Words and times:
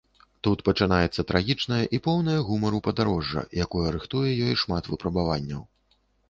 Тут 0.45 0.61
пачынаецца 0.67 1.25
трагічнае 1.31 1.81
і 1.97 1.99
поўнае 2.07 2.37
гумару 2.47 2.79
падарожжа, 2.87 3.45
якое 3.67 3.85
рыхтуе 3.97 4.25
ёй 4.47 4.55
шмат 4.63 4.91
выпрабаванняў. 4.95 5.63